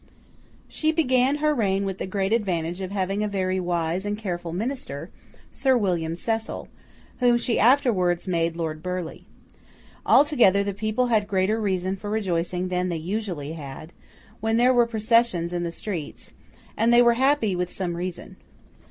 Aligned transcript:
She 0.67 0.91
began 0.91 1.35
her 1.35 1.53
reign 1.53 1.85
with 1.85 1.99
the 1.99 2.07
great 2.07 2.33
advantage 2.33 2.81
of 2.81 2.89
having 2.89 3.23
a 3.23 3.27
very 3.27 3.59
wise 3.59 4.03
and 4.03 4.17
careful 4.17 4.51
Minister, 4.51 5.11
Sir 5.51 5.77
William 5.77 6.15
Cecil, 6.15 6.67
whom 7.19 7.37
she 7.37 7.59
afterwards 7.59 8.27
made 8.27 8.55
Lord 8.55 8.81
Burleigh. 8.81 9.25
Altogether, 10.03 10.63
the 10.63 10.73
people 10.73 11.09
had 11.09 11.27
greater 11.27 11.61
reason 11.61 11.97
for 11.97 12.09
rejoicing 12.09 12.69
than 12.69 12.89
they 12.89 12.97
usually 12.97 13.51
had, 13.51 13.93
when 14.39 14.57
there 14.57 14.73
were 14.73 14.87
processions 14.87 15.53
in 15.53 15.61
the 15.61 15.71
streets; 15.71 16.33
and 16.75 16.91
they 16.91 17.03
were 17.03 17.13
happy 17.13 17.55
with 17.55 17.71
some 17.71 17.95
reason. 17.95 18.37